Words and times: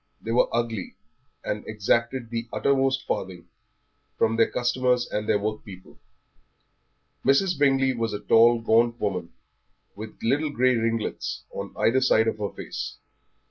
They 0.19 0.31
were 0.31 0.47
ugly, 0.51 0.95
and 1.43 1.63
exacted 1.67 2.31
the 2.31 2.47
uttermost 2.51 3.05
farthing 3.05 3.47
from 4.17 4.35
their 4.35 4.49
customers 4.49 5.07
and 5.07 5.29
their 5.29 5.37
workpeople. 5.37 5.99
Mrs. 7.23 7.55
Bingley 7.59 7.93
was 7.93 8.11
a 8.11 8.19
tall, 8.19 8.61
gaunt 8.61 8.99
woman, 8.99 9.31
with 9.95 10.17
little 10.23 10.49
grey 10.49 10.73
ringlets 10.75 11.43
on 11.51 11.75
either 11.77 12.01
side 12.01 12.27
of 12.27 12.39
her 12.39 12.49
face. 12.49 12.97